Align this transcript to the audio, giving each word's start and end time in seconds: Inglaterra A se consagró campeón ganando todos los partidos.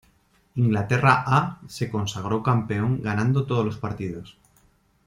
Inglaterra 0.55 1.23
A 1.27 1.61
se 1.67 1.91
consagró 1.91 2.41
campeón 2.41 3.03
ganando 3.03 3.45
todos 3.45 3.63
los 3.63 3.77
partidos. 3.77 4.35